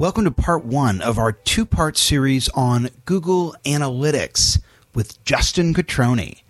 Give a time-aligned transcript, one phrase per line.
[0.00, 4.58] Welcome to part one of our two part series on Google Analytics
[4.94, 6.40] with Justin Cutroni.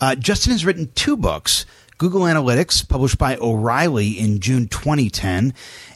[0.00, 1.66] Uh, Justin has written two books
[1.98, 5.52] Google Analytics, published by O'Reilly in June 2010.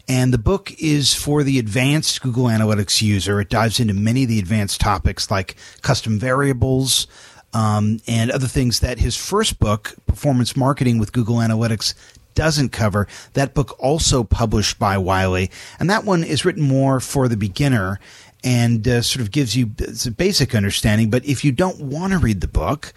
[0.06, 3.40] And the book is for the advanced Google Analytics user.
[3.40, 7.06] It dives into many of the advanced topics like custom variables,
[7.54, 11.94] um, and other things that his first book, Performance Marketing with Google Analytics,
[12.34, 13.06] doesn't cover.
[13.34, 18.00] That book also published by Wiley, and that one is written more for the beginner
[18.44, 19.70] and uh, sort of gives you
[20.06, 21.10] a basic understanding.
[21.10, 22.92] But if you don't want to read the book,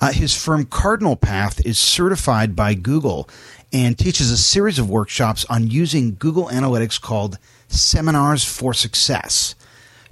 [0.00, 3.28] uh, his firm Cardinal Path is certified by Google
[3.72, 9.54] and teaches a series of workshops on using Google Analytics called Seminars for Success.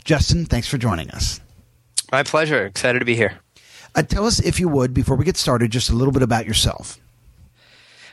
[0.05, 1.41] Justin, thanks for joining us.
[2.13, 2.67] My pleasure.
[2.67, 3.41] Excited to be here.
[3.95, 6.47] Uh, tell us, if you would, before we get started, just a little bit about
[6.47, 6.99] yourself.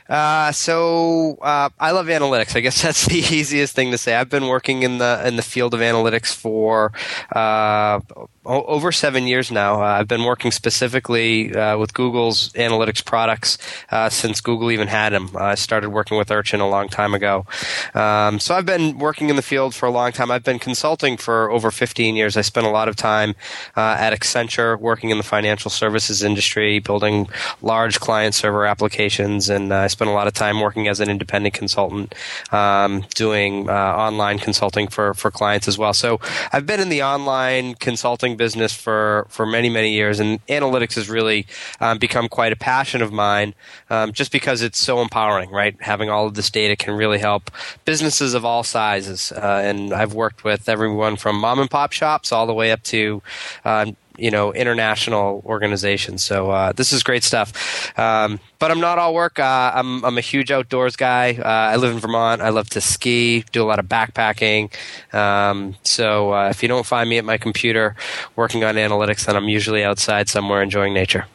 [0.08, 2.56] Uh, so uh, I love analytics.
[2.56, 4.14] I guess that's the easiest thing to say.
[4.14, 6.92] I've been working in the in the field of analytics for
[7.32, 8.00] uh,
[8.44, 9.82] over seven years now.
[9.82, 13.58] Uh, I've been working specifically uh, with Google's analytics products
[13.90, 15.30] uh, since Google even had them.
[15.34, 17.46] I started working with Urchin a long time ago.
[17.94, 20.30] Um, so I've been working in the field for a long time.
[20.30, 22.36] I've been consulting for over 15 years.
[22.36, 23.34] I spent a lot of time
[23.76, 27.28] uh, at Accenture working in the financial services industry, building
[27.62, 31.08] large client server applications, and uh, I spent a lot of time working as an
[31.08, 32.14] independent consultant,
[32.52, 35.94] um, doing online consulting for, for clients as well.
[35.94, 36.20] So
[36.52, 41.08] I've been in the online consulting business for, for many, many years, and analytics has
[41.08, 41.46] really
[41.80, 43.54] um, become quite a passion of mine
[43.90, 45.76] um, just because it's so empowering, right?
[45.80, 47.50] Having all of this data can really help
[47.84, 49.32] businesses of all sizes.
[49.32, 52.82] Uh, and I've worked with everyone from mom and pop shops all the way up
[52.84, 53.22] to
[53.64, 56.22] um, you know international organizations.
[56.22, 57.98] So uh, this is great stuff.
[57.98, 59.38] Um, but I'm not all work.
[59.38, 61.34] Uh, I'm I'm a huge outdoors guy.
[61.38, 62.40] Uh, I live in Vermont.
[62.40, 64.72] I love to ski, do a lot of backpacking.
[65.14, 67.96] Um, so uh, if you don't find me at my computer
[68.36, 71.26] working on analytics, then I'm usually outside somewhere enjoying nature.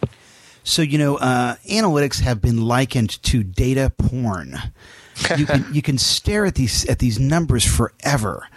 [0.63, 4.57] So you know, uh, analytics have been likened to data porn.
[5.37, 8.47] you can you can stare at these at these numbers forever.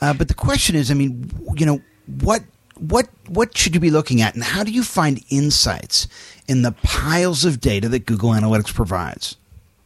[0.00, 1.80] Uh, but the question is, I mean, you know,
[2.20, 2.42] what
[2.82, 6.08] what what should you be looking at, and how do you find insights
[6.48, 9.36] in the piles of data that Google Analytics provides?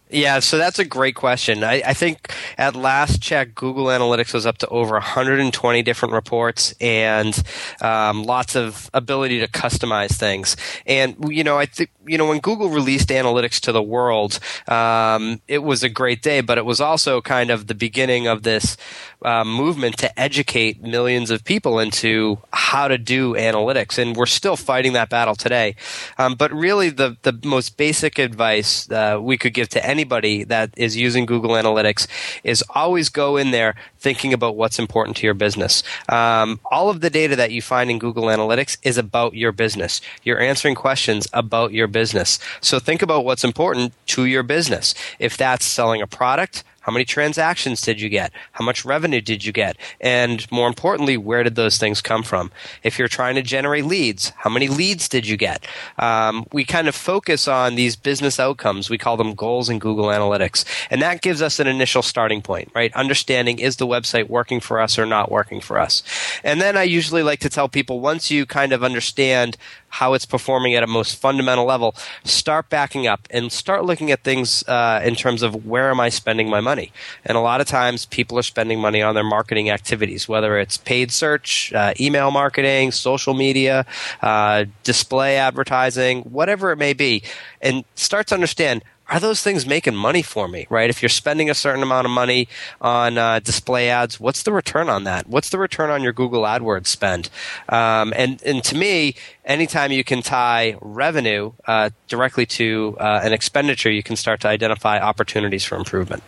[0.08, 1.64] Yeah, so that's a great question.
[1.64, 6.76] I, I, think at last check, Google Analytics was up to over 120 different reports
[6.80, 7.36] and
[7.80, 10.56] um, lots of ability to customize things.
[10.86, 15.40] And you know, I think you know when Google released analytics to the world, um,
[15.48, 18.76] it was a great day, but it was also kind of the beginning of this
[19.22, 24.56] uh, movement to educate millions of people into how to do analytics, and we're still
[24.56, 25.74] fighting that battle today.
[26.16, 30.44] Um, but really, the the most basic advice uh, we could give to any anybody
[30.44, 32.06] that is using Google Analytics
[32.44, 35.82] is always go in there thinking about what's important to your business.
[36.10, 40.02] Um, all of the data that you find in Google Analytics is about your business.
[40.22, 42.38] You're answering questions about your business.
[42.60, 44.94] So think about what's important to your business.
[45.18, 48.30] If that's selling a product, how many transactions did you get?
[48.52, 49.76] How much revenue did you get?
[50.00, 52.52] And more importantly, where did those things come from?
[52.84, 55.66] If you're trying to generate leads, how many leads did you get?
[55.98, 58.88] Um, we kind of focus on these business outcomes.
[58.88, 60.64] We call them goals in Google Analytics.
[60.88, 62.94] And that gives us an initial starting point, right?
[62.94, 66.04] Understanding is the website working for us or not working for us?
[66.44, 69.56] And then I usually like to tell people once you kind of understand
[69.96, 74.22] how it's performing at a most fundamental level, start backing up and start looking at
[74.22, 76.92] things uh, in terms of where am I spending my money.
[77.24, 80.76] And a lot of times, people are spending money on their marketing activities, whether it's
[80.76, 83.86] paid search, uh, email marketing, social media,
[84.20, 87.22] uh, display advertising, whatever it may be,
[87.62, 90.90] and start to understand are those things making money for me, right?
[90.90, 92.48] If you're spending a certain amount of money
[92.80, 95.28] on uh, display ads, what's the return on that?
[95.28, 97.30] What's the return on your Google AdWords spend?
[97.68, 99.14] Um, and, and to me,
[99.44, 104.48] anytime you can tie revenue uh, directly to uh, an expenditure, you can start to
[104.48, 106.22] identify opportunities for improvement.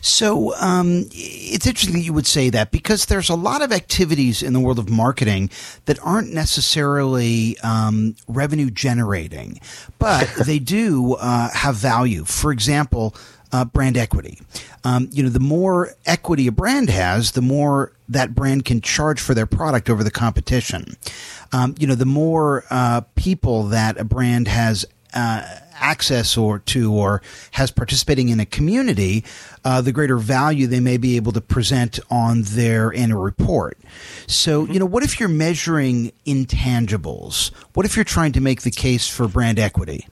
[0.00, 4.42] So um, it's interesting that you would say that because there's a lot of activities
[4.42, 5.50] in the world of marketing
[5.84, 9.60] that aren't necessarily um, revenue generating,
[9.98, 12.24] but they do uh, have value.
[12.24, 13.14] For example,
[13.52, 14.38] uh, brand equity.
[14.84, 19.20] Um, you know, the more equity a brand has, the more that brand can charge
[19.20, 20.96] for their product over the competition.
[21.52, 25.42] Um, you know, the more uh, people that a brand has uh,
[25.80, 27.22] access or to or
[27.52, 29.24] has participating in a community,
[29.64, 33.78] uh, the greater value they may be able to present on their annual report.
[34.26, 37.50] So, you know, what if you're measuring intangibles?
[37.74, 40.06] What if you're trying to make the case for brand equity?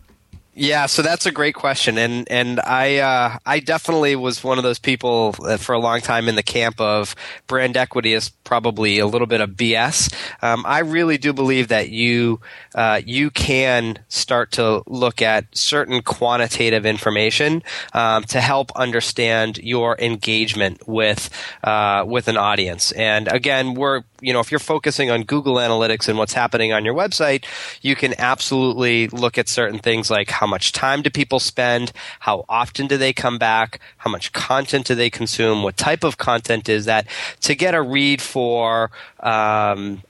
[0.60, 4.64] Yeah, so that's a great question, and and I uh, I definitely was one of
[4.64, 7.14] those people for a long time in the camp of
[7.46, 10.12] brand equity is probably a little bit of BS.
[10.43, 12.40] Um, I really do believe that you
[12.75, 17.62] uh, you can start to look at certain quantitative information
[17.93, 21.31] um, to help understand your engagement with
[21.62, 22.90] uh, with an audience.
[22.90, 26.85] And again, we're you know if you're focusing on Google Analytics and what's happening on
[26.85, 27.44] your website,
[27.82, 31.93] you can absolutely look at certain things like how much time do people spend?
[32.20, 33.81] How often do they come back?
[33.99, 35.62] How much content do they consume?
[35.62, 37.06] What type of content is that?
[37.43, 40.03] To get a read for um,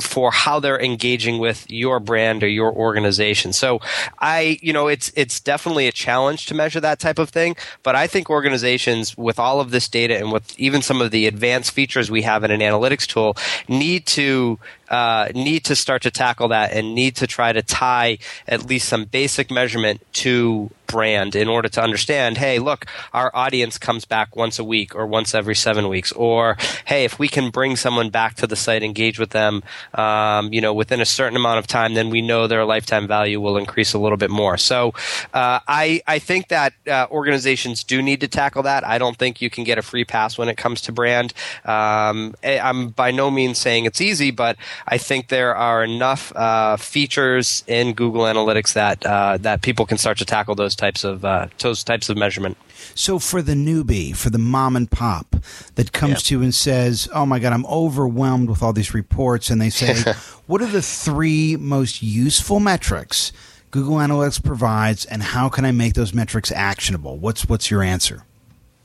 [0.00, 3.52] for how they're engaging with your brand or your organization.
[3.52, 3.80] So
[4.18, 7.56] I, you know, it's it's definitely a challenge to measure that type of thing.
[7.82, 11.26] But I think organizations with all of this data and with even some of the
[11.26, 13.36] advanced features we have in an analytics tool
[13.68, 14.58] need to
[14.88, 18.88] uh, need to start to tackle that and need to try to tie at least
[18.88, 24.36] some basic measurement to brand in order to understand hey look our audience comes back
[24.36, 26.12] once a week or once every seven weeks.
[26.12, 29.62] Or hey if we can bring someone back to the site engage with them
[29.94, 33.40] um, you know within a certain amount of time then we know their lifetime value
[33.40, 34.56] will increase a little bit more.
[34.56, 34.88] So
[35.32, 38.86] uh, I, I think that uh, organizations do need to tackle that.
[38.86, 41.32] I don't think you can get a free pass when it comes to brand.
[41.64, 46.34] Um, eh, i'm by no means saying it's easy but I think there are enough
[46.36, 51.04] uh, features in Google Analytics that uh, that people can start to tackle those types
[51.04, 52.56] of uh, those types of measurement.
[52.94, 55.36] So for the newbie, for the mom and pop
[55.74, 59.50] that comes to you and says, "Oh my God, I'm overwhelmed with all these reports,"
[59.50, 60.12] and they say,
[60.46, 63.32] "What are the three most useful metrics
[63.70, 68.24] Google Analytics provides, and how can I make those metrics actionable?" What's what's your answer?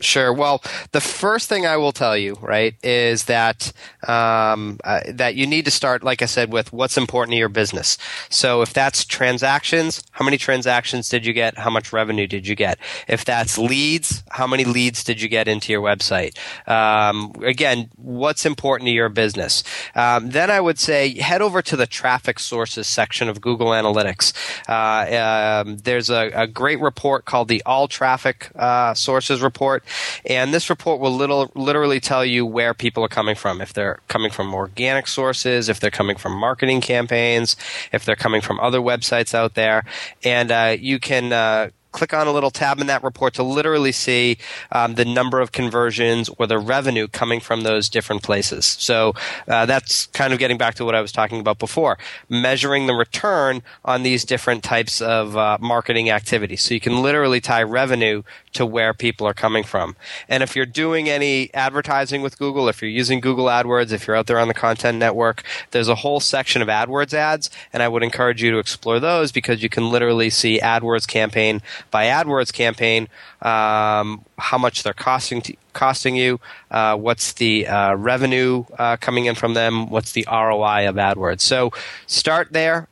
[0.02, 0.32] Sure.
[0.32, 3.74] Well, the first thing I will tell you, right, is that
[4.08, 7.50] um, uh, that you need to start, like I said, with what's important to your
[7.50, 7.98] business.
[8.30, 11.58] So, if that's transactions, how many transactions did you get?
[11.58, 12.80] How much revenue did you get?
[13.08, 16.38] If that's leads, how many leads did you get into your website?
[16.68, 19.64] Um, again, what's important to your business?
[19.96, 24.34] Um, then I would say head over to the traffic sources section of Google Analytics.
[24.70, 29.84] Uh, um, there's a, a, great report called the All Traffic uh, Sources Report
[30.26, 33.62] and this report will little, literally tell you where people are coming from.
[33.62, 37.56] If they're coming from organic sources, if they're coming from marketing campaigns,
[37.92, 39.84] if they're coming from other websites out there.
[40.24, 43.92] And uh, you can uh, click on a little tab in that report to literally
[43.92, 44.38] see
[44.72, 48.66] um, the number of conversions or the revenue coming from those different places.
[48.66, 49.14] So
[49.48, 51.98] uh, that's kind of getting back to what I was talking about before,
[52.30, 56.64] measuring the return on these different types of uh, marketing activities.
[56.64, 59.96] So you can literally tie revenue to where people are coming from.
[60.28, 64.16] And if you're doing any advertising with Google, if you're using Google AdWords, if you're
[64.16, 67.88] out there on the content network, there's a whole section of AdWords ads, and I
[67.88, 72.54] would encourage you to explore those because you can literally see AdWords campaign by AdWords
[72.54, 73.08] campaign,
[73.42, 76.40] um, how much they're costing to, costing you,
[76.72, 81.42] uh, what's the uh, revenue uh, coming in from them, what's the ROI of AdWords.
[81.42, 81.72] So
[82.08, 82.88] start there.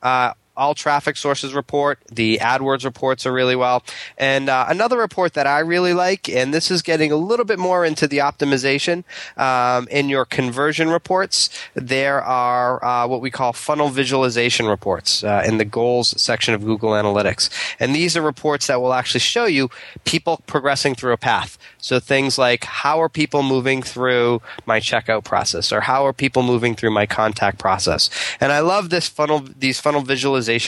[0.58, 2.00] All traffic sources report.
[2.12, 3.84] The AdWords reports are really well.
[4.18, 7.60] And uh, another report that I really like, and this is getting a little bit
[7.60, 9.04] more into the optimization
[9.38, 15.44] um, in your conversion reports, there are uh, what we call funnel visualization reports uh,
[15.46, 17.50] in the goals section of Google Analytics.
[17.80, 19.70] And these are reports that will actually show you
[20.04, 21.58] people progressing through a path.
[21.78, 26.44] So things like how are people moving through my checkout process or how are people
[26.44, 28.10] moving through my contact process.
[28.40, 30.02] And I love this funnel, these funnel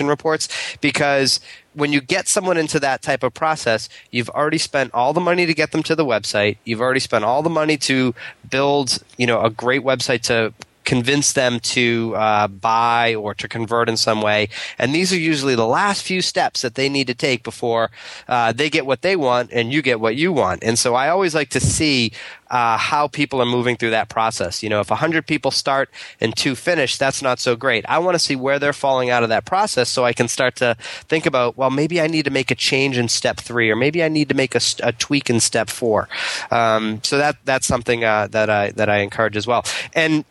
[0.08, 0.48] reports
[0.82, 1.40] because
[1.74, 5.46] when you get someone into that type of process, you've already spent all the money
[5.46, 6.58] to get them to the website.
[6.66, 8.14] You've already spent all the money to
[8.50, 10.54] build, you know, a great website to
[10.86, 14.50] convince them to uh, buy or to convert in some way.
[14.78, 17.92] And these are usually the last few steps that they need to take before
[18.28, 20.64] uh, they get what they want and you get what you want.
[20.64, 22.12] And so I always like to see
[22.50, 24.64] uh, how people are moving through that process.
[24.64, 27.86] You know, if 100 people start and two finish, that's not so great.
[27.88, 30.56] I want to see where they're falling out of that process so I can start
[30.58, 33.76] to think about, well, maybe I need to make a change in step three, or
[33.76, 36.10] maybe I need to make a, a tweak in step four.
[36.50, 39.64] Um, so that that's something uh, that I that I encourage as well.
[39.94, 40.26] And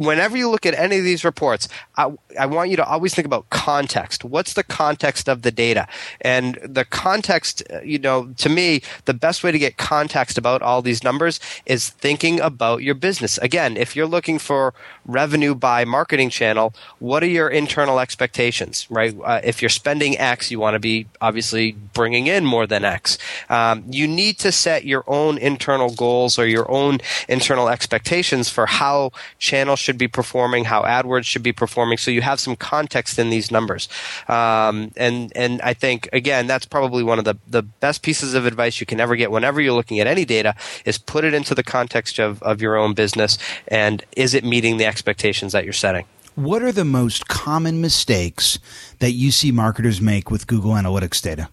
[0.00, 3.26] whenever you look at any of these reports, I, I want you to always think
[3.26, 4.24] about context.
[4.24, 5.86] What's the context of the data?
[6.20, 10.62] And the context, uh, you know, to me, the best way to get context about
[10.62, 13.38] all these numbers is thinking about your business.
[13.38, 19.14] Again, if you're looking for revenue by marketing channel, what are your internal expectations, right?
[19.24, 23.18] Uh, if you're spending X, you want to be obviously bringing in more than X.
[23.48, 28.66] Um, you need to set your own internal goals or your own internal expectations for
[28.66, 33.18] how channels should be performing, how AdWords should be performing, so you have some context
[33.18, 33.88] in these numbers.
[34.28, 38.46] Um, and and I think again that's probably one of the the best pieces of
[38.46, 41.54] advice you can ever get whenever you're looking at any data is put it into
[41.54, 45.72] the context of of your own business and is it meeting the expectations that you're
[45.72, 46.04] setting.
[46.34, 48.58] What are the most common mistakes
[48.98, 51.48] that you see marketers make with Google Analytics data?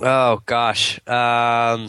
[0.00, 1.00] Oh gosh.
[1.06, 1.88] Um,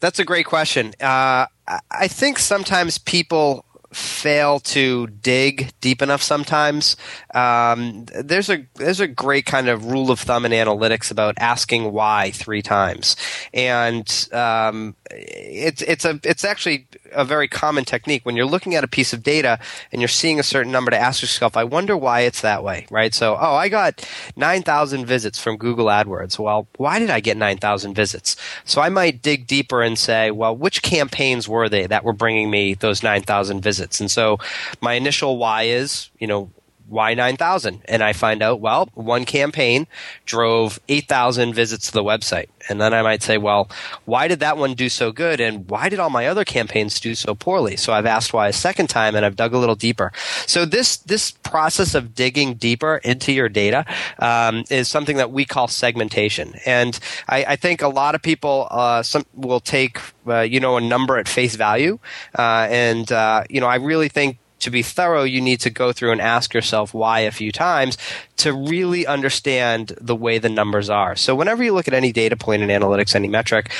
[0.00, 0.94] that's a great question.
[1.00, 1.46] Uh,
[1.90, 3.64] I think sometimes people
[3.94, 6.96] fail to dig deep enough sometimes.
[7.34, 11.92] Um, there's a there's a great kind of rule of thumb in analytics about asking
[11.92, 13.16] why three times,
[13.52, 18.84] and um, it's it's a it's actually a very common technique when you're looking at
[18.84, 19.58] a piece of data
[19.92, 22.86] and you're seeing a certain number to ask yourself, I wonder why it's that way,
[22.90, 23.14] right?
[23.14, 26.38] So, oh, I got 9,000 visits from Google AdWords.
[26.38, 28.36] Well, why did I get 9,000 visits?
[28.64, 32.50] So I might dig deeper and say, well, which campaigns were they that were bringing
[32.50, 34.00] me those 9,000 visits?
[34.00, 34.38] And so
[34.80, 36.50] my initial why is, you know,
[36.88, 37.82] why 9,000?
[37.86, 39.86] And I find out, well, one campaign
[40.26, 42.48] drove 8,000 visits to the website.
[42.68, 43.70] And then I might say, well,
[44.04, 45.40] why did that one do so good?
[45.40, 47.76] And why did all my other campaigns do so poorly?
[47.76, 50.12] So I've asked why a second time and I've dug a little deeper.
[50.46, 53.84] So this, this process of digging deeper into your data,
[54.18, 56.54] um, is something that we call segmentation.
[56.66, 56.98] And
[57.28, 60.80] I, I think a lot of people, uh, some will take, uh, you know, a
[60.80, 61.98] number at face value.
[62.38, 65.92] Uh, and, uh, you know, I really think to be thorough, you need to go
[65.92, 67.96] through and ask yourself why a few times
[68.38, 71.16] to really understand the way the numbers are.
[71.16, 73.70] So whenever you look at any data point in analytics, any metric,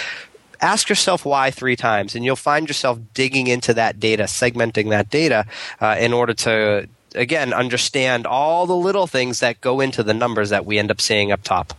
[0.60, 5.10] ask yourself why three times, and you'll find yourself digging into that data, segmenting that
[5.10, 5.46] data
[5.80, 10.50] uh, in order to, again, understand all the little things that go into the numbers
[10.50, 11.74] that we end up seeing up top.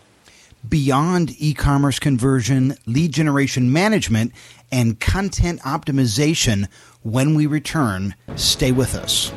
[0.67, 4.33] Beyond e commerce conversion, lead generation management,
[4.71, 6.67] and content optimization,
[7.05, 9.31] when we return, stay with us.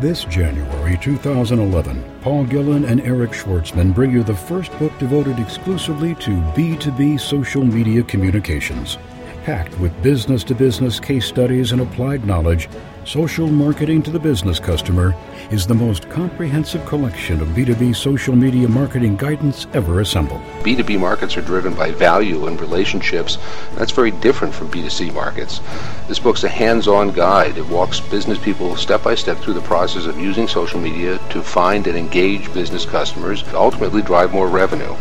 [0.00, 6.14] This January 2011, Paul Gillen and Eric Schwartzman bring you the first book devoted exclusively
[6.16, 8.96] to B2B social media communications.
[9.42, 12.68] Packed with business to business case studies and applied knowledge,
[13.04, 15.14] Social Marketing to the Business Customer
[15.50, 20.40] is the most comprehensive collection of B2B social media marketing guidance ever assembled.
[20.62, 23.36] B2B markets are driven by value and relationships.
[23.74, 25.60] That's very different from B2C markets.
[26.08, 27.58] This book's a hands on guide.
[27.58, 31.42] It walks business people step by step through the process of using social media to
[31.42, 34.96] find and engage business customers, ultimately drive more revenue.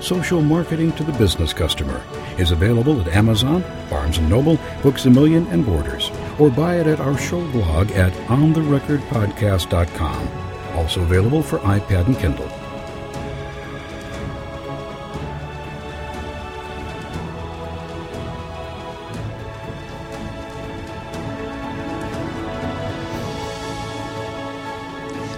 [0.00, 2.00] Social Marketing to the Business Customer
[2.38, 6.86] is available at Amazon, Barnes & Noble, Books A Million, and Borders, or buy it
[6.86, 10.28] at our show blog at ontherecordpodcast.com.
[10.74, 12.50] Also available for iPad and Kindle.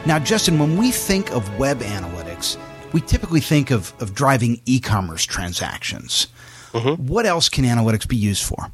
[0.09, 2.57] Now, Justin, when we think of web analytics,
[2.95, 6.29] we typically think of, of driving e commerce transactions.
[6.73, 7.07] Mm-hmm.
[7.07, 8.73] What else can analytics be used for?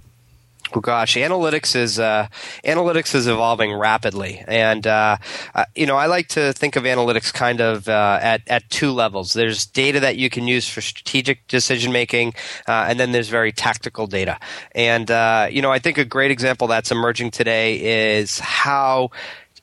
[0.80, 2.26] Gosh, analytics is uh,
[2.64, 5.18] analytics is evolving rapidly, and uh,
[5.54, 8.90] uh, you know I like to think of analytics kind of uh, at at two
[8.90, 9.34] levels.
[9.34, 12.34] There's data that you can use for strategic decision making,
[12.66, 14.38] uh, and then there's very tactical data.
[14.72, 19.10] And uh, you know I think a great example that's emerging today is how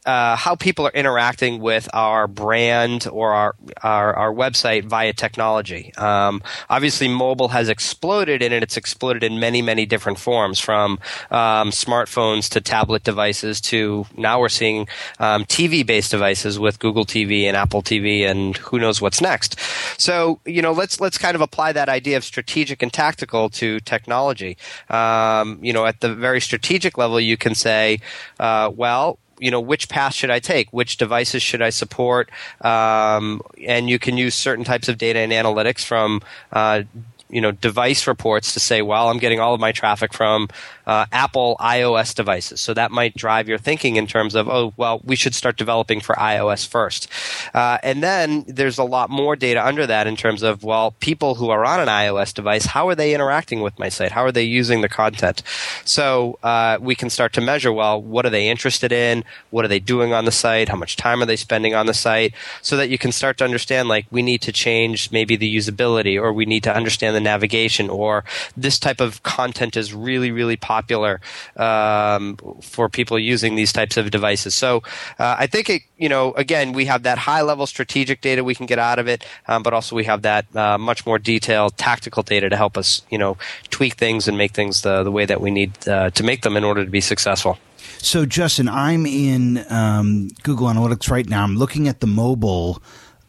[0.05, 5.93] uh, how people are interacting with our brand or our our, our website via technology.
[5.95, 11.69] Um, obviously, mobile has exploded, and it's exploded in many many different forms, from um,
[11.69, 14.87] smartphones to tablet devices to now we're seeing
[15.19, 19.59] um, TV based devices with Google TV and Apple TV, and who knows what's next.
[19.99, 23.79] So you know, let's let's kind of apply that idea of strategic and tactical to
[23.81, 24.57] technology.
[24.89, 27.99] Um, you know, at the very strategic level, you can say,
[28.39, 32.29] uh, well you know which path should I take, which devices should I support,
[32.61, 36.21] um, and you can use certain types of data and analytics from
[36.53, 36.83] uh,
[37.29, 40.47] you know device reports to say, well, I'm getting all of my traffic from
[40.91, 42.59] uh, Apple iOS devices.
[42.59, 46.01] So that might drive your thinking in terms of, oh, well, we should start developing
[46.01, 47.07] for iOS first.
[47.53, 51.35] Uh, and then there's a lot more data under that in terms of, well, people
[51.35, 54.11] who are on an iOS device, how are they interacting with my site?
[54.11, 55.43] How are they using the content?
[55.85, 59.23] So uh, we can start to measure, well, what are they interested in?
[59.49, 60.67] What are they doing on the site?
[60.67, 62.33] How much time are they spending on the site?
[62.61, 66.21] So that you can start to understand, like, we need to change maybe the usability
[66.21, 68.25] or we need to understand the navigation or
[68.57, 71.21] this type of content is really, really popular popular
[71.57, 74.53] um, for people using these types of devices.
[74.55, 74.77] So
[75.19, 78.55] uh, I think it, you know, again, we have that high level strategic data we
[78.55, 81.77] can get out of it, um, but also we have that uh, much more detailed
[81.77, 83.37] tactical data to help us, you know,
[83.69, 86.57] tweak things and make things the, the way that we need uh, to make them
[86.57, 87.57] in order to be successful.
[87.99, 91.43] So, Justin, I'm in um, Google Analytics right now.
[91.43, 92.81] I'm looking at the mobile.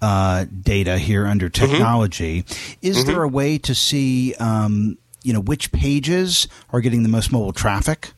[0.05, 1.65] Uh, data here under mm-hmm.
[1.65, 2.43] technology.
[2.43, 2.87] Mm-hmm.
[2.89, 3.07] Is mm-hmm.
[3.07, 7.53] there a way to see um, you know which pages are getting the most mobile
[7.53, 8.13] traffic?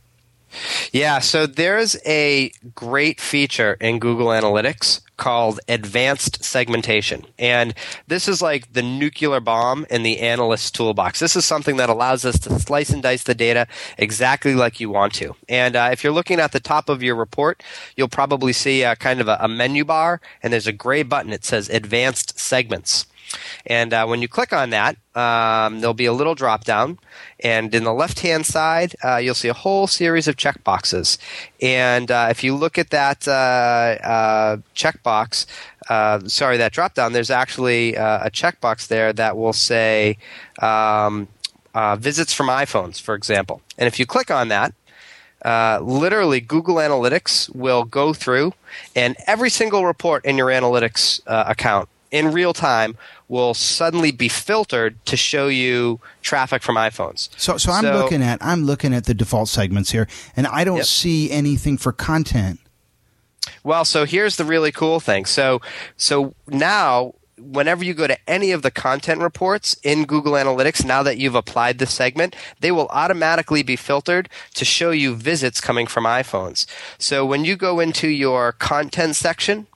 [0.93, 7.25] Yeah, so there's a great feature in Google Analytics called advanced segmentation.
[7.39, 7.75] And
[8.09, 11.21] this is like the nuclear bomb in the analyst's toolbox.
[11.21, 14.91] This is something that allows us to slice and dice the data exactly like you
[14.91, 15.35] want to.
[15.49, 17.63] And uh, if you're looking at the top of your report,
[17.97, 21.33] you'll probably see a kind of a, a menu bar, and there's a gray button.
[21.33, 23.07] It says advanced segments.
[23.67, 26.99] And uh, when you click on that, um, there'll be a little drop down.
[27.41, 31.19] And in the left hand side, uh, you'll see a whole series of checkboxes.
[31.61, 35.47] And uh, if you look at that uh, uh, checkbox,
[35.89, 40.17] uh, sorry, that drop down, there's actually a checkbox there that will say
[40.61, 41.29] um,
[41.99, 43.61] visits from iPhones, for example.
[43.79, 44.75] And if you click on that,
[45.45, 48.55] uh, literally Google Analytics will go through
[48.97, 52.97] and every single report in your analytics uh, account in real time
[53.29, 57.29] will suddenly be filtered to show you traffic from iPhones.
[57.37, 60.65] So, so I'm so, looking at I'm looking at the default segments here, and I
[60.65, 60.87] don't yep.
[60.87, 62.61] see anything for content.
[63.63, 65.25] Well, so here's the really cool thing.
[65.25, 65.61] So,
[65.97, 71.03] so now whenever you go to any of the content reports in Google Analytics, now
[71.03, 75.87] that you've applied the segment, they will automatically be filtered to show you visits coming
[75.87, 76.67] from iPhones.
[76.99, 79.67] So when you go into your content section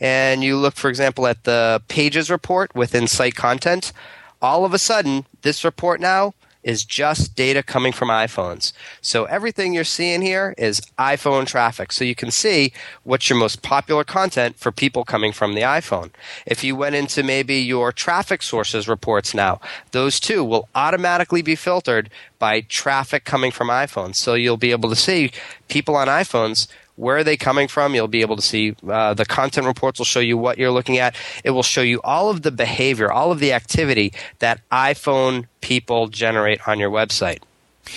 [0.00, 3.92] and you look, for example, at the pages report within site content,
[4.40, 8.72] all of a sudden, this report now is just data coming from iPhones.
[9.00, 11.92] So everything you're seeing here is iPhone traffic.
[11.92, 12.72] So you can see
[13.04, 16.10] what's your most popular content for people coming from the iPhone.
[16.46, 19.60] If you went into maybe your traffic sources reports now,
[19.92, 24.16] those too will automatically be filtered by traffic coming from iPhones.
[24.16, 25.30] So you'll be able to see
[25.68, 26.66] people on iPhones
[26.98, 27.94] where are they coming from?
[27.94, 30.98] You'll be able to see uh, the content reports will show you what you're looking
[30.98, 31.14] at.
[31.44, 36.08] It will show you all of the behavior, all of the activity that iPhone people
[36.08, 37.38] generate on your website.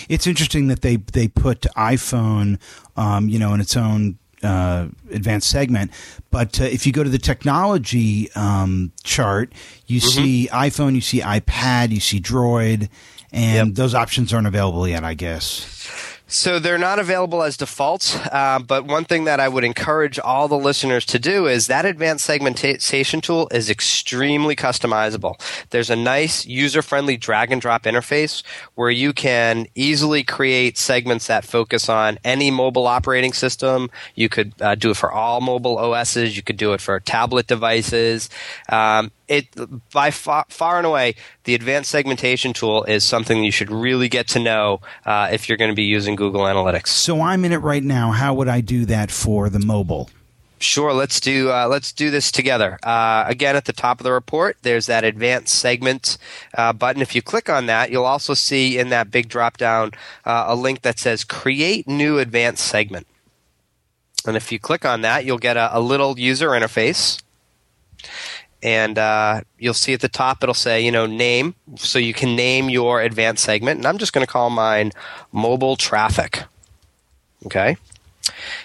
[0.07, 2.59] It's interesting that they they put iPhone,
[2.95, 5.91] um, you know, in its own uh, advanced segment.
[6.29, 9.51] But uh, if you go to the technology um, chart,
[9.87, 10.23] you mm-hmm.
[10.23, 12.87] see iPhone, you see iPad, you see Droid,
[13.31, 13.75] and yep.
[13.75, 16.10] those options aren't available yet, I guess.
[16.33, 20.47] So they're not available as defaults, uh, but one thing that I would encourage all
[20.47, 25.35] the listeners to do is that advanced segmentation tool is extremely customizable.
[25.71, 28.43] There's a nice user-friendly drag and drop interface
[28.75, 33.91] where you can easily create segments that focus on any mobile operating system.
[34.15, 36.37] You could uh, do it for all mobile OSs.
[36.37, 38.29] You could do it for tablet devices.
[38.69, 39.47] Um, it
[39.91, 41.15] by far, far, and away
[41.45, 45.57] the advanced segmentation tool is something you should really get to know uh, if you're
[45.57, 46.87] going to be using Google Analytics.
[46.87, 48.11] So I'm in it right now.
[48.11, 50.09] How would I do that for the mobile?
[50.59, 52.77] Sure, let's do uh, let's do this together.
[52.83, 56.17] Uh, again, at the top of the report, there's that advanced segment
[56.55, 57.01] uh, button.
[57.01, 59.91] If you click on that, you'll also see in that big drop down
[60.23, 63.07] uh, a link that says "Create New Advanced Segment."
[64.27, 67.19] And if you click on that, you'll get a, a little user interface
[68.63, 72.35] and uh, you'll see at the top it'll say you know name so you can
[72.35, 74.91] name your advanced segment and i'm just going to call mine
[75.31, 76.43] mobile traffic.
[77.45, 77.77] Okay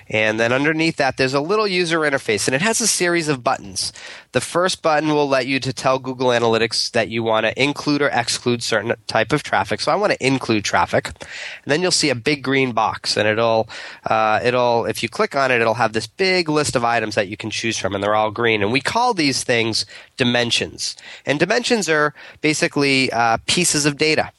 [0.08, 3.42] and then underneath that, there's a little user interface, and it has a series of
[3.42, 3.92] buttons.
[4.32, 8.02] The first button will let you to tell Google Analytics that you want to include
[8.02, 9.80] or exclude certain type of traffic.
[9.80, 11.08] So I want to include traffic.
[11.08, 13.68] And then you'll see a big green box, and it'll
[14.04, 17.28] uh, it'll if you click on it, it'll have this big list of items that
[17.28, 18.62] you can choose from, and they're all green.
[18.62, 20.96] And we call these things dimensions.
[21.24, 24.32] And dimensions are basically uh, pieces of data.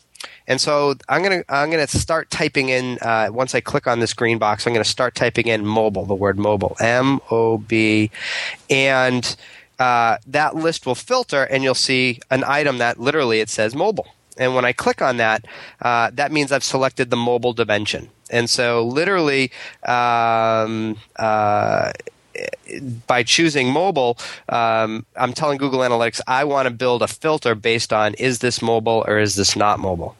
[0.47, 4.13] And so I'm gonna I'm gonna start typing in uh, once I click on this
[4.13, 4.65] green box.
[4.65, 8.09] I'm gonna start typing in mobile, the word mobile, M O B,
[8.69, 9.35] and
[9.77, 14.07] uh, that list will filter, and you'll see an item that literally it says mobile.
[14.37, 15.45] And when I click on that,
[15.81, 18.09] uh, that means I've selected the mobile dimension.
[18.29, 19.51] And so, literally,
[19.83, 21.91] um, uh,
[23.07, 24.17] by choosing mobile,
[24.49, 28.61] um, I'm telling Google Analytics I want to build a filter based on is this
[28.61, 30.15] mobile or is this not mobile.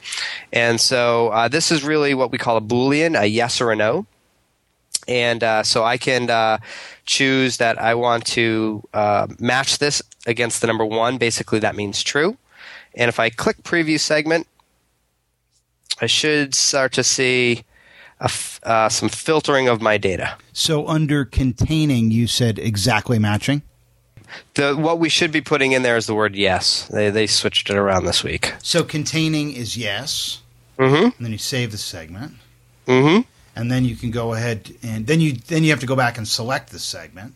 [0.54, 3.76] And so uh, this is really what we call a Boolean, a yes or a
[3.76, 4.06] no.
[5.08, 6.58] And uh, so I can uh,
[7.06, 11.18] choose that I want to uh, match this against the number one.
[11.18, 12.38] Basically, that means true.
[12.94, 14.48] And if I click preview segment,
[16.02, 17.64] I should start to see
[18.20, 20.38] uh, some filtering of my data.
[20.54, 23.62] So under containing, you said exactly matching.
[24.56, 26.88] The what we should be putting in there is the word yes.
[26.88, 28.54] They they switched it around this week.
[28.62, 30.42] So containing is yes.
[30.78, 31.06] Mm-hmm.
[31.06, 32.34] And then you save the segment.
[32.88, 33.22] Mm-hmm.
[33.56, 36.18] And then you can go ahead and then you then you have to go back
[36.18, 37.36] and select the segment.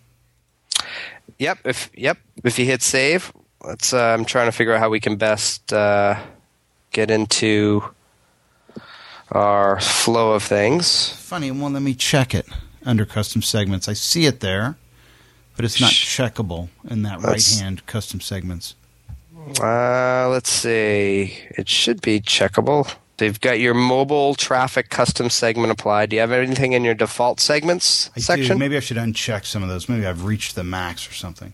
[1.39, 1.59] Yep.
[1.65, 2.17] If yep.
[2.43, 3.31] If you hit save,
[3.63, 3.93] let's.
[3.93, 6.19] Uh, I'm trying to figure out how we can best uh,
[6.91, 7.83] get into
[9.31, 11.09] our flow of things.
[11.13, 12.47] Funny, well, let me check it
[12.85, 13.87] under custom segments.
[13.87, 14.77] I see it there,
[15.55, 18.75] but it's not checkable in that right hand custom segments.
[19.59, 21.37] Uh, let's see.
[21.57, 22.93] It should be checkable.
[23.17, 26.09] They've got your mobile traffic custom segment applied.
[26.09, 28.57] Do you have anything in your default segments I section?
[28.57, 28.59] Do.
[28.59, 29.87] Maybe I should uncheck some of those.
[29.87, 31.53] Maybe I've reached the max or something.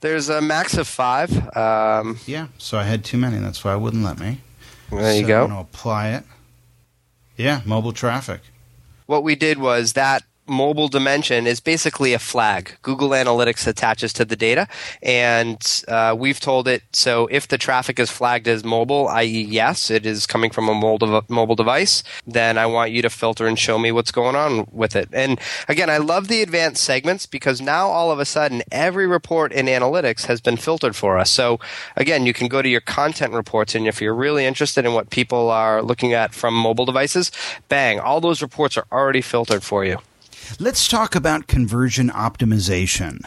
[0.00, 1.56] There's a max of five.
[1.56, 3.38] Um, yeah, so I had too many.
[3.38, 4.40] That's why it wouldn't let me.
[4.90, 5.42] There you so go.
[5.44, 6.24] I'm going to apply it.
[7.38, 8.40] Yeah, mobile traffic.
[9.06, 12.76] What we did was that mobile dimension is basically a flag.
[12.82, 14.68] Google Analytics attaches to the data,
[15.02, 19.90] and uh, we've told it so if the traffic is flagged as mobile, i.e., yes,
[19.90, 20.74] it is coming from a
[21.28, 24.96] mobile device, then I want you to filter and show me what's going on with
[24.96, 25.08] it.
[25.12, 29.52] And again, I love the advanced segments because now all of a sudden every report
[29.52, 31.30] in analytics has been filtered for us.
[31.30, 31.60] So
[31.96, 35.10] again, you can go to your content reports, and if you're really interested in what
[35.10, 37.30] people are looking at from mobile devices,
[37.68, 39.98] bang, all those reports are already filtered for you.
[40.58, 43.24] Let's talk about conversion optimization.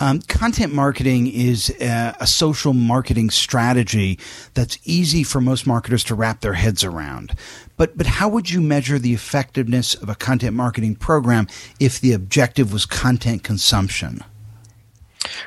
[0.00, 4.18] Um, content marketing is a, a, social marketing strategy
[4.54, 7.34] that's easy for most marketers to wrap their heads around.
[7.76, 11.48] But but how would you measure the effectiveness of a content marketing program
[11.80, 14.22] if the objective was content consumption?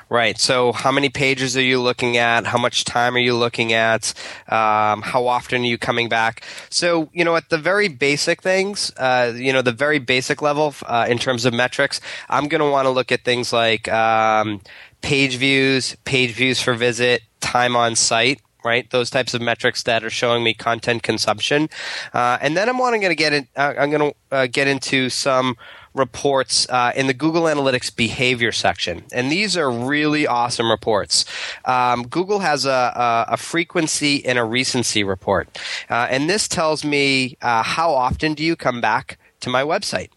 [0.10, 0.40] Right.
[0.40, 2.46] So, how many pages are you looking at?
[2.46, 4.14] How much time are you looking at?
[4.48, 6.44] Um, how often are you coming back?
[6.70, 10.74] So, you know, at the very basic things, uh, you know, the very basic level
[10.86, 14.62] uh, in terms of metrics, I'm going to want to look at things like um,
[15.02, 18.90] page views, page views for visit, time on site right?
[18.92, 21.70] Those types of metrics that are showing me content consumption,
[22.14, 23.48] uh, and then I'm wanting to get in.
[23.56, 25.58] Uh, I'm going to uh, get into some
[25.94, 29.04] reports uh, in the Google Analytics behavior section.
[29.12, 31.26] And these are really awesome reports.
[31.66, 35.60] Um, Google has a, a, a, frequency and a recency report.
[35.90, 40.10] Uh, and this tells me uh, how often do you come back to my website.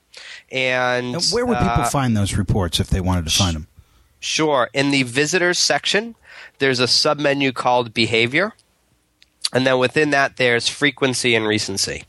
[0.50, 3.66] And now, where would people uh, find those reports if they wanted to find them?
[4.20, 4.70] Sure.
[4.72, 6.14] In the visitors section,
[6.58, 8.52] there's a submenu called behavior.
[9.54, 12.02] And then within that, there's frequency and recency.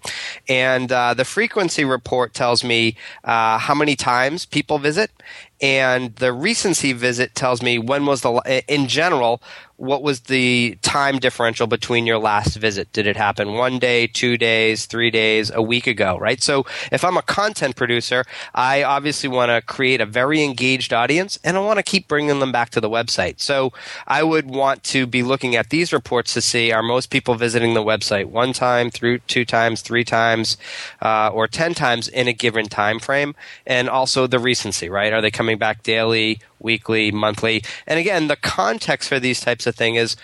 [0.49, 5.12] And uh, the frequency report tells me uh, how many times people visit,
[5.62, 9.41] and the recency visit tells me when was the, in general,
[9.77, 12.91] what was the time differential between your last visit?
[12.93, 16.41] Did it happen one day, two days, three days, a week ago, right?
[16.41, 21.38] So if I'm a content producer, I obviously want to create a very engaged audience
[21.43, 23.41] and I want to keep bringing them back to the website.
[23.41, 23.73] So
[24.07, 27.73] I would want to be looking at these reports to see are most people visiting
[27.73, 30.57] the website one time, through two times, three times,
[31.01, 33.35] uh, or 10 times in a given time frame.
[33.65, 35.11] And also the recency, right?
[35.11, 37.63] Are they coming back daily, weekly, monthly.
[37.88, 40.15] And again, the context for these types of things is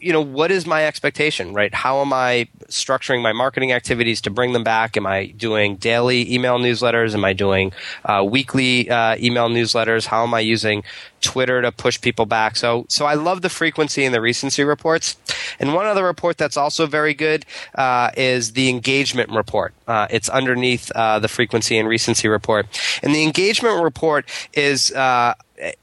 [0.00, 1.74] you know what is my expectation right?
[1.74, 4.96] How am i structuring my marketing activities to bring them back?
[4.96, 7.14] Am i doing daily email newsletters?
[7.14, 7.72] Am i doing
[8.04, 10.06] uh, weekly uh, email newsletters?
[10.06, 10.82] How am i using
[11.20, 12.56] twitter to push people back.
[12.56, 15.16] So so i love the frequency and the recency reports.
[15.58, 19.74] And one other report that's also very good uh, is the engagement report.
[19.86, 22.66] Uh, it's underneath uh, the frequency and recency report.
[23.02, 25.34] And the engagement report is uh,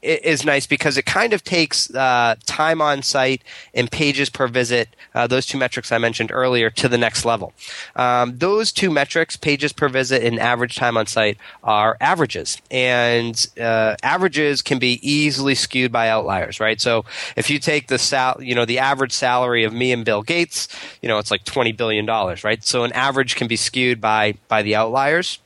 [0.02, 3.42] is nice because it kind of takes uh, time on site
[3.74, 7.52] and pages per visit, uh, those two metrics I mentioned earlier, to the next level.
[7.96, 13.44] Um, those two metrics, pages per visit and average time on site, are averages, and
[13.56, 16.80] averages can be easily skewed by outliers, right?
[16.80, 17.04] So
[17.36, 20.68] if you take the sal- you know the average salary of me and Bill Gates,
[21.02, 22.62] you know it's like twenty billion dollars, right?
[22.64, 25.38] So an average can be skewed by by the outliers.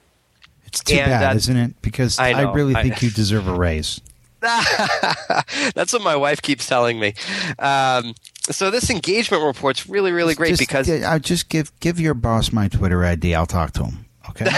[0.67, 1.81] It's too And, bad, uh, isn't it?
[1.83, 4.01] Because I I, know, really I- think you deserve a raise.
[4.41, 7.15] That's what my wife keeps telling me.
[7.59, 8.15] Um,
[8.51, 12.53] so this engagement report's really, really great just, because I just give give your boss
[12.53, 13.35] my Twitter ID.
[13.35, 14.05] I'll talk to him.
[14.31, 14.47] Okay.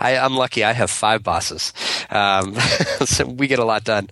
[0.00, 0.64] I, am lucky.
[0.64, 1.72] I have five bosses,
[2.10, 2.54] um,
[3.04, 4.08] so we get a lot done.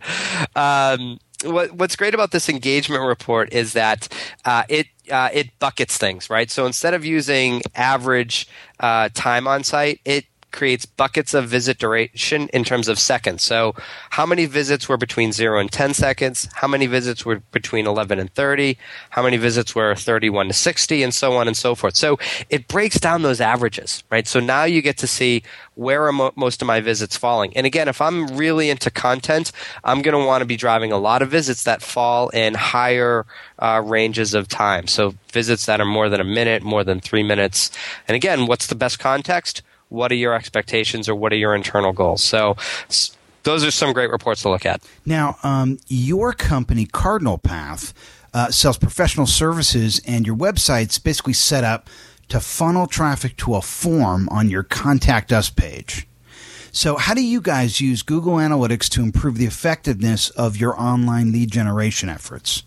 [0.55, 4.09] Um, what, what's great about this engagement report is that
[4.45, 6.51] uh, it uh, it buckets things, right?
[6.51, 8.49] So instead of using average
[8.81, 13.43] uh, time on site, it creates buckets of visit duration in terms of seconds.
[13.43, 13.75] So,
[14.11, 16.49] how many visits were between 0 and 10 seconds?
[16.55, 18.79] How many visits were between 11 and 30?
[19.11, 21.03] How many visits were 31 to 60?
[21.03, 21.97] And so on and so forth.
[21.97, 22.19] So,
[22.51, 24.27] it breaks down those averages, right?
[24.27, 25.43] So now you get to see
[25.75, 27.57] where are mo- most of my visits falling.
[27.57, 29.53] And again, if I'm really into content,
[29.85, 33.27] I'm going to want to be driving a lot of visits that fall in higher
[33.59, 34.87] uh, ranges of time.
[34.87, 37.71] So, visits that are more than a minute, more than three minutes.
[38.09, 39.63] And again, what's the best context?
[39.89, 42.23] What are your expectations or what are your internal goals?
[42.23, 42.57] So
[43.43, 44.83] those are some great reports to look at.
[45.05, 47.95] Now, um, your company, Cardinal Path,
[48.35, 51.89] uh, sells professional services, and your website's basically set up
[52.29, 56.07] to funnel traffic to a form on your contact us page.
[56.73, 61.33] So, how do you guys use Google Analytics to improve the effectiveness of your online
[61.33, 62.65] lead generation efforts?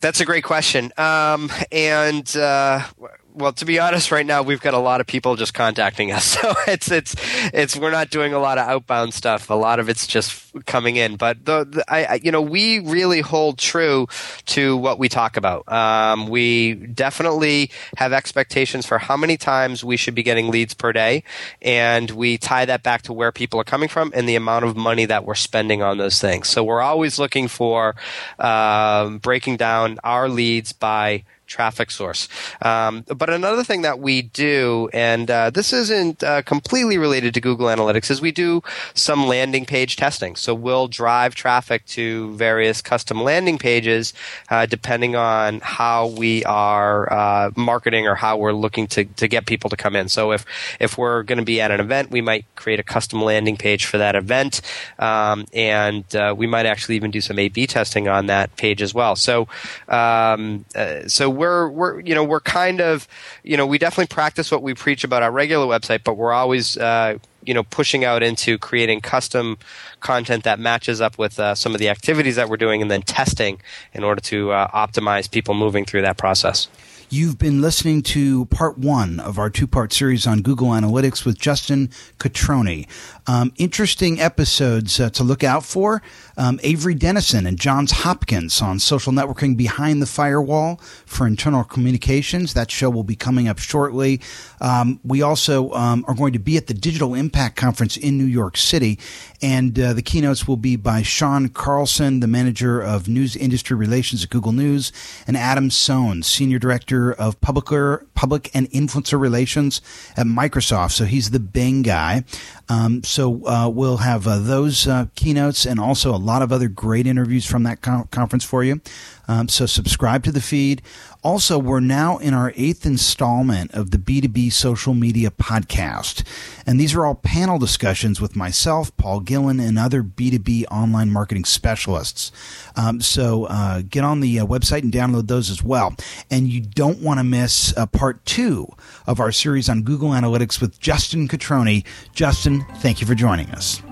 [0.00, 0.92] That's a great question.
[0.96, 2.86] Um, and uh,
[3.34, 6.24] well, to be honest, right now we've got a lot of people just contacting us,
[6.40, 7.14] so it's it's
[7.52, 9.50] it's we're not doing a lot of outbound stuff.
[9.50, 11.16] A lot of it's just coming in.
[11.16, 14.06] But the, the I, you know we really hold true
[14.46, 15.70] to what we talk about.
[15.70, 20.92] Um, we definitely have expectations for how many times we should be getting leads per
[20.92, 21.24] day,
[21.60, 24.76] and we tie that back to where people are coming from and the amount of
[24.76, 26.48] money that we're spending on those things.
[26.48, 27.96] So we're always looking for
[28.38, 32.28] um, breaking down our leads by traffic source.
[32.62, 37.40] Um, but another thing that we do, and uh, this isn't uh, completely related to
[37.40, 38.62] Google Analytics, is we do
[38.94, 40.36] some landing page testing.
[40.36, 44.12] So we'll drive traffic to various custom landing pages
[44.50, 49.46] uh, depending on how we are uh, marketing or how we're looking to, to get
[49.46, 50.08] people to come in.
[50.08, 50.44] So if,
[50.80, 53.86] if we're going to be at an event, we might create a custom landing page
[53.86, 54.60] for that event.
[54.98, 58.94] Um, and uh, we might actually even do some A-B testing on that page as
[58.94, 59.16] well.
[59.16, 59.48] So,
[59.88, 63.08] um, uh, so we're we're you know we're kind of
[63.42, 66.76] you know we definitely practice what we preach about our regular website, but we're always
[66.76, 69.58] uh, you know pushing out into creating custom
[70.00, 73.02] content that matches up with uh, some of the activities that we're doing, and then
[73.02, 73.60] testing
[73.92, 76.68] in order to uh, optimize people moving through that process.
[77.16, 81.38] You've been listening to part one of our two part series on Google Analytics with
[81.38, 82.88] Justin Cutroni.
[83.28, 86.02] Um, interesting episodes uh, to look out for.
[86.36, 92.52] Um, Avery Dennison and Johns Hopkins on social networking behind the firewall for internal communications.
[92.54, 94.20] That show will be coming up shortly.
[94.60, 98.24] Um, we also um, are going to be at the Digital Impact Conference in New
[98.24, 98.98] York City,
[99.44, 104.24] and uh, the keynotes will be by Sean Carlson, the manager of news industry relations
[104.24, 104.90] at Google News,
[105.26, 107.66] and Adam Sohn, senior director of public
[108.14, 109.82] public and influencer relations
[110.16, 110.92] at Microsoft.
[110.92, 112.24] So he's the Bing guy.
[112.70, 116.68] Um, so uh, we'll have uh, those uh, keynotes and also a lot of other
[116.68, 118.80] great interviews from that con- conference for you.
[119.28, 120.80] Um, so subscribe to the feed.
[121.24, 126.22] Also, we're now in our eighth installment of the B2B social media podcast.
[126.66, 131.46] And these are all panel discussions with myself, Paul Gillen, and other B2B online marketing
[131.46, 132.30] specialists.
[132.76, 135.96] Um, so uh, get on the uh, website and download those as well.
[136.30, 138.68] And you don't want to miss uh, part two
[139.06, 141.86] of our series on Google Analytics with Justin Cutroni.
[142.12, 143.82] Justin, thank you for joining us.